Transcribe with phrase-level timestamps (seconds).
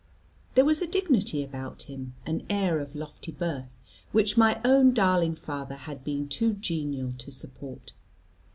[0.55, 3.69] There was a dignity about him, an air of lofty birth,
[4.11, 7.93] which my own darling father had been too genial to support.